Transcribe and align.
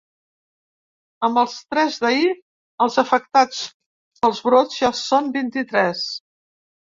Amb 1.27 1.41
els 1.41 1.57
tres 1.73 1.99
d’ahir, 2.03 2.31
els 2.85 2.97
afectats 3.03 3.61
pels 4.25 4.41
brots 4.49 4.81
ja 4.81 4.91
són 5.03 5.31
vint-i-tres. 5.39 6.03